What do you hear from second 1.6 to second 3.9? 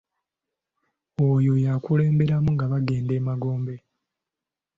y'akulemberamu nga bagenda e magombe.